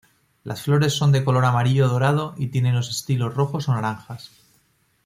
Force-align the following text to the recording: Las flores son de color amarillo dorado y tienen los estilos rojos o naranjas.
Las 0.43 0.63
flores 0.63 0.93
son 0.93 1.11
de 1.11 1.23
color 1.23 1.45
amarillo 1.45 1.87
dorado 1.87 2.33
y 2.35 2.47
tienen 2.47 2.73
los 2.73 2.89
estilos 2.89 3.35
rojos 3.35 3.69
o 3.69 3.73
naranjas. 3.75 4.31